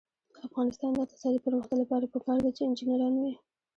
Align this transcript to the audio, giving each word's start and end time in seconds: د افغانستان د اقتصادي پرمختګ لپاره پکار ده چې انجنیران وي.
د 0.33 0.35
افغانستان 0.47 0.91
د 0.93 0.97
اقتصادي 1.05 1.39
پرمختګ 1.45 1.77
لپاره 1.83 2.11
پکار 2.13 2.39
ده 2.45 2.51
چې 2.55 2.61
انجنیران 2.67 3.13
وي. 3.21 3.33